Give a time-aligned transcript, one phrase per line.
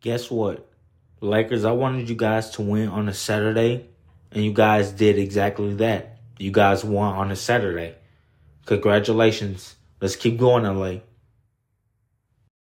[0.00, 0.66] guess what?
[1.20, 3.88] Lakers, I wanted you guys to win on a Saturday,
[4.32, 6.18] and you guys did exactly that.
[6.38, 7.94] You guys won on a Saturday.
[8.64, 9.76] Congratulations.
[10.00, 11.00] Let's keep going, LA.